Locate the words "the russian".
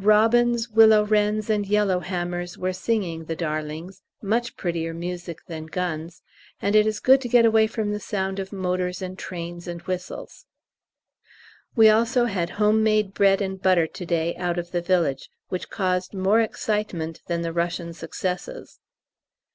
17.42-17.92